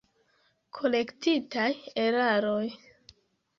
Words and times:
Korektitaj 0.77 1.69
eraroj. 2.07 2.67